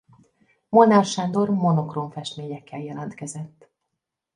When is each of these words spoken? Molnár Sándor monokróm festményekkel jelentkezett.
Molnár 0.69 1.05
Sándor 1.05 1.49
monokróm 1.49 2.09
festményekkel 2.09 2.79
jelentkezett. 2.79 3.69